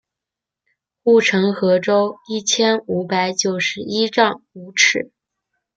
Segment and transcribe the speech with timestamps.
[1.03, 5.11] 护城河周一千五百九十一丈五尺。